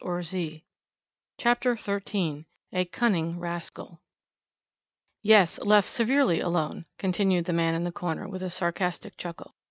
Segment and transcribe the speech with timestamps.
[1.37, 4.01] CHAPTER XIII A CUNNING RASCAL
[5.21, 9.53] "Yes, left severely alone," continued the man in the corner with a sarcastic chuckle.